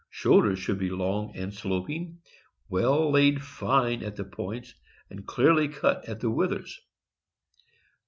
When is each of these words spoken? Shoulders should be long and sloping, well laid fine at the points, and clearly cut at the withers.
Shoulders 0.09 0.57
should 0.57 0.79
be 0.79 0.89
long 0.89 1.31
and 1.35 1.53
sloping, 1.53 2.21
well 2.69 3.11
laid 3.11 3.43
fine 3.43 4.01
at 4.01 4.15
the 4.15 4.23
points, 4.23 4.73
and 5.11 5.27
clearly 5.27 5.67
cut 5.67 6.09
at 6.09 6.21
the 6.21 6.31
withers. 6.31 6.81